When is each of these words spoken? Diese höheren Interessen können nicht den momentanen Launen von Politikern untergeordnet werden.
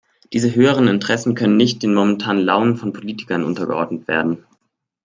Diese 0.33 0.55
höheren 0.55 0.87
Interessen 0.87 1.35
können 1.35 1.57
nicht 1.57 1.83
den 1.83 1.93
momentanen 1.93 2.43
Launen 2.43 2.75
von 2.75 2.91
Politikern 2.91 3.43
untergeordnet 3.43 4.07
werden. 4.07 4.47